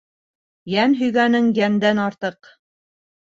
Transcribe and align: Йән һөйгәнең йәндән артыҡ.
Йән 0.75 0.95
һөйгәнең 1.01 1.51
йәндән 1.59 2.01
артыҡ. 2.07 2.51